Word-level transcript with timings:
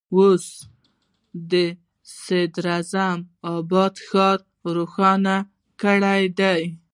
اوس 0.15 0.45
یې 1.51 1.65
د 2.53 2.55
عظیم 2.79 3.17
آباد 3.55 3.93
ښار 4.07 4.37
روښانه 4.75 5.35
کړی 5.81 6.23
دی. 6.39 6.61